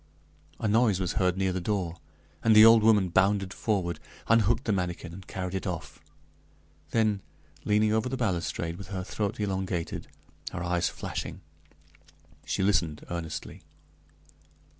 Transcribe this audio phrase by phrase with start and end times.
[0.59, 1.97] A noise was heard near the door,
[2.43, 5.99] and the old woman bounded forward, unhooked the manikin and carried it off;
[6.89, 7.21] then,
[7.65, 10.07] leaning over the balustrade with her throat elongated,
[10.53, 11.41] her eyes flashing,
[12.47, 13.61] she listened earnestly.